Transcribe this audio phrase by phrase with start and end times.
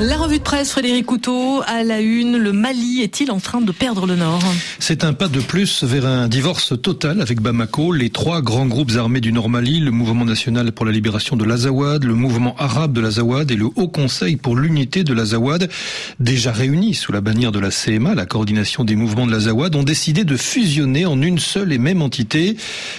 [0.00, 3.70] La revue de presse, Frédéric Couteau, à la une, le Mali est-il en train de
[3.70, 4.42] perdre le Nord?
[4.80, 7.92] C'est un pas de plus vers un divorce total avec Bamako.
[7.92, 11.44] Les trois grands groupes armés du Nord Mali, le Mouvement national pour la libération de
[11.44, 15.70] l'Azawad, le Mouvement arabe de l'Azawad et le Haut Conseil pour l'unité de l'Azawad,
[16.18, 19.84] déjà réunis sous la bannière de la CMA, la coordination des mouvements de l'Azawad, ont
[19.84, 22.56] décidé de fusionner en une seule et même entité.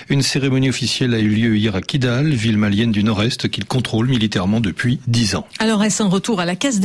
[0.09, 4.07] Une cérémonie officielle a eu lieu hier à Kidal, ville malienne du Nord-Est qu'ils contrôlent
[4.07, 5.45] militairement depuis dix ans.
[5.59, 6.79] Alors est-ce un retour à la case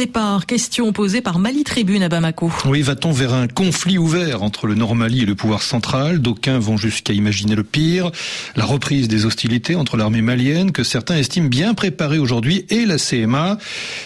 [0.47, 2.51] Question posée par Mali Tribune à Bamako.
[2.65, 6.21] Oui, va-t-on vers un conflit ouvert entre le Nord Mali et le pouvoir central?
[6.21, 8.11] D'aucuns vont jusqu'à imaginer le pire.
[8.57, 12.97] La reprise des hostilités entre l'armée malienne, que certains estiment bien préparée aujourd'hui, et la
[12.97, 13.59] CMA.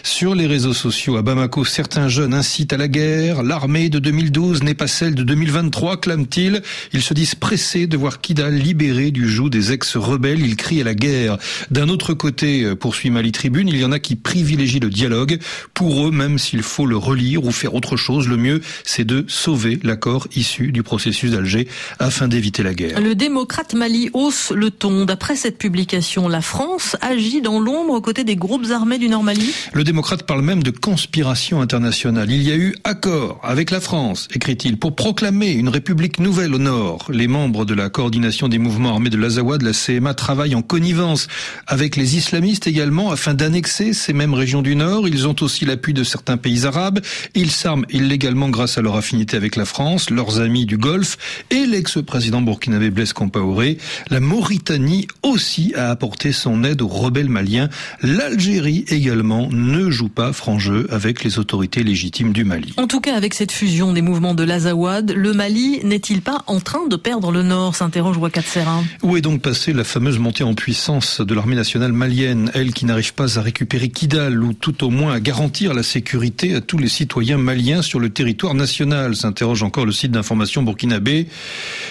[0.03, 3.45] Sur les réseaux sociaux à Bamako, certains jeunes incitent à la guerre.
[3.45, 6.61] L'armée de 2012 n'est pas celle de 2023, clament-ils.
[6.93, 10.45] Ils se disent pressés de voir Kidal libéré du joug des ex-rebelles.
[10.45, 11.39] Ils crient à la guerre.
[11.71, 15.39] D'un autre côté, poursuit Mali Tribune, il y en a qui privilégient le dialogue
[15.73, 19.25] pour eux, même s'il faut le relire ou faire autre chose, le mieux, c'est de
[19.29, 21.69] sauver l'accord issu du processus d'Alger
[21.99, 23.01] afin d'éviter la guerre.
[23.01, 25.05] Le démocrate Mali hausse le ton.
[25.05, 29.23] D'après cette publication, la France agit dans l'ombre aux côtés des groupes armés du Nord
[29.23, 29.53] Mali.
[29.73, 32.31] Le démocrate parle même de conspiration internationale.
[32.31, 36.59] Il y a eu accord avec la France, écrit-il, pour proclamer une république nouvelle au
[36.59, 37.07] Nord.
[37.11, 41.29] Les membres de la coordination des mouvements armés de l'Azawad, la CMA, travaillent en connivence
[41.67, 45.09] avec les islamistes également afin d'annexer ces mêmes régions du Nord.
[45.09, 47.01] Ils ont aussi la l'appui de certains pays arabes.
[47.35, 51.17] Ils s'arment illégalement grâce à leur affinité avec la France, leurs amis du Golfe
[51.51, 53.79] et l'ex-président burkinabé Blaise Compaoré.
[54.09, 57.69] La Mauritanie aussi a apporté son aide aux rebelles maliens.
[58.03, 62.73] L'Algérie également ne joue pas franc jeu avec les autorités légitimes du Mali.
[62.77, 66.61] En tout cas, avec cette fusion des mouvements de l'Azawad, le Mali n'est-il pas en
[66.61, 68.81] train de perdre le Nord s'interroge Ouakat Serra.
[69.03, 72.85] Où est donc passée la fameuse montée en puissance de l'armée nationale malienne, elle qui
[72.85, 76.77] n'arrive pas à récupérer Kidal ou tout au moins à garantir la sécurité à tous
[76.77, 81.29] les citoyens maliens sur le territoire national s'interroge encore le site d'information burkinabé.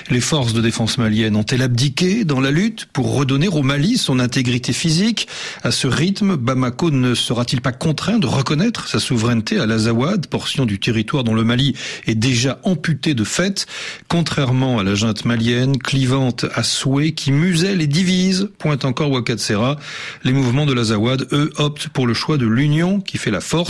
[0.09, 4.19] Les forces de défense maliennes ont-elles abdiqué dans la lutte pour redonner au Mali son
[4.19, 5.27] intégrité physique?
[5.63, 10.65] À ce rythme, Bamako ne sera-t-il pas contraint de reconnaître sa souveraineté à l'Azawad, portion
[10.65, 11.73] du territoire dont le Mali
[12.05, 13.65] est déjà amputé de fait,
[14.09, 19.77] contrairement à la junte malienne, clivante à souhait, qui muselle et divise, pointe encore Wakatsera.
[20.25, 23.62] Les mouvements de l'Azawad, eux, optent pour le choix de l'union qui fait la force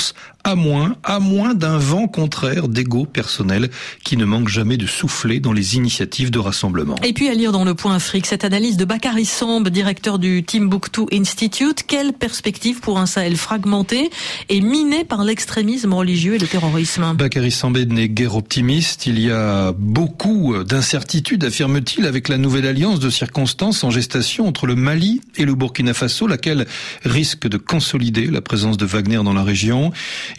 [0.43, 3.69] à moins, à moins d'un vent contraire d'ego personnel
[4.03, 6.95] qui ne manque jamais de souffler dans les initiatives de rassemblement.
[7.03, 10.43] Et puis à lire dans le point Afrique cette analyse de Bakary Samb, directeur du
[10.43, 11.83] Timbuktu Institute.
[11.87, 14.09] Quelle perspective pour un Sahel fragmenté
[14.49, 17.13] et miné par l'extrémisme religieux et le terrorisme?
[17.15, 19.05] Bakary Samb n'est guère optimiste.
[19.05, 24.67] Il y a beaucoup d'incertitudes, affirme-t-il, avec la nouvelle alliance de circonstances en gestation entre
[24.67, 26.67] le Mali et le Burkina Faso, laquelle
[27.05, 29.82] risque de consolider la présence de Wagner dans la région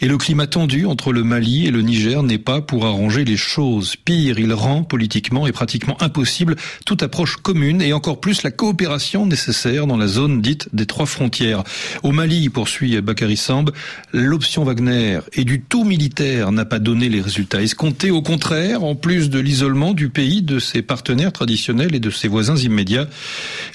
[0.01, 3.37] et le climat tendu entre le Mali et le Niger n'est pas pour arranger les
[3.37, 3.95] choses.
[3.95, 9.25] Pire, il rend politiquement et pratiquement impossible toute approche commune et encore plus la coopération
[9.25, 11.63] nécessaire dans la zone dite des trois frontières.
[12.03, 13.71] Au Mali, poursuit Bakary Samb,
[14.13, 18.11] l'option Wagner et du tout militaire n'a pas donné les résultats escomptés.
[18.11, 22.27] Au contraire, en plus de l'isolement du pays, de ses partenaires traditionnels et de ses
[22.27, 23.07] voisins immédiats,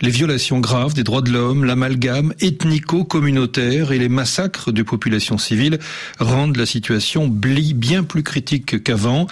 [0.01, 5.60] les violations graves des droits de l'homme, l'amalgame ethnico-communautaire et les massacres de populations civiles
[6.19, 9.27] rendent la situation bien plus critique qu'avant.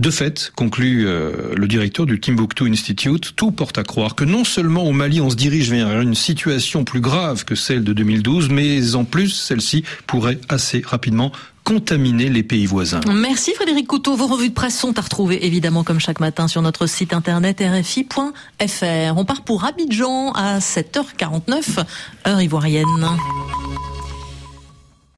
[0.00, 4.44] De fait, conclut euh, le directeur du Timbuktu Institute, tout porte à croire que non
[4.44, 8.48] seulement au Mali on se dirige vers une situation plus grave que celle de 2012,
[8.48, 11.32] mais en plus celle-ci pourrait assez rapidement
[11.64, 13.00] contaminer les pays voisins.
[13.12, 14.16] Merci Frédéric Couteau.
[14.16, 17.62] Vos revues de presse sont à retrouver évidemment comme chaque matin sur notre site internet
[17.62, 19.14] rfi.fr.
[19.16, 21.84] On part pour Abidjan à 7h49,
[22.26, 22.86] heure ivoirienne.